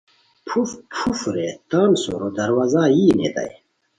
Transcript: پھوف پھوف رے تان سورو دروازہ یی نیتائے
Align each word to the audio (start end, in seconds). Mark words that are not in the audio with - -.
پھوف 0.47 0.71
پھوف 0.91 1.19
رے 1.35 1.47
تان 1.69 1.91
سورو 2.03 2.29
دروازہ 2.39 2.81
یی 2.95 3.07
نیتائے 3.17 3.53